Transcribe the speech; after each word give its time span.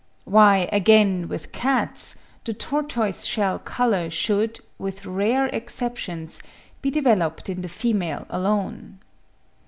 Why, 0.25 0.67
again, 0.71 1.27
with 1.27 1.51
cats, 1.51 2.15
the 2.43 2.53
tortoise 2.55 3.23
shell 3.25 3.59
colour 3.59 4.09
should, 4.09 4.59
with 4.79 5.05
rare 5.05 5.45
exceptions, 5.49 6.41
be 6.81 6.89
developed 6.89 7.49
in 7.51 7.61
the 7.61 7.69
female 7.69 8.25
alone. 8.27 8.97